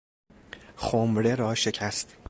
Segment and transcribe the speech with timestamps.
[0.75, 2.15] خمره را شکست